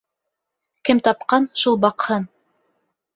Кем 0.89 1.01
тапҡан, 1.07 1.45
шул 1.65 1.77
баҡһын. 1.85 2.25